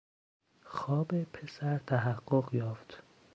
خواب 0.65 1.23
پسر 1.23 1.77
تحقق 1.85 2.53
یافت. 2.53 3.03